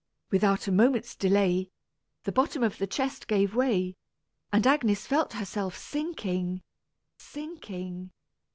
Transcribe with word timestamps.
Without 0.31 0.65
a 0.67 0.71
moment's 0.71 1.15
delay, 1.15 1.69
the 2.23 2.31
bottom 2.31 2.63
of 2.63 2.79
the 2.79 2.87
chest 2.87 3.27
gave 3.27 3.53
way, 3.53 3.95
and 4.51 4.65
Agnes 4.65 5.05
felt 5.05 5.33
herself 5.33 5.77
sinking, 5.77 6.63
sinking. 7.19 8.09